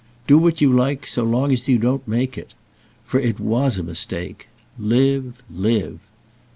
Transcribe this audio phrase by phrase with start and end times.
[0.25, 2.55] Do what you like so long as you don't make it.
[3.05, 4.47] For it was a mistake.
[4.79, 5.99] Live, live!"